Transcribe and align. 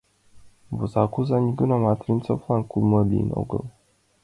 Вакш 0.77 1.15
оза 1.19 1.37
нигунамат 1.45 1.99
Венцовлан 2.05 2.61
кумылзо 2.71 3.07
лийын 3.09 3.29
огыл. 3.41 3.61